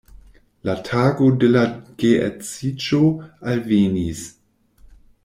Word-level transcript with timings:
La 0.69 0.73
tago 0.87 1.27
de 1.43 1.49
la 1.55 1.61
geedziĝo 2.03 3.03
alvenis. 3.53 4.23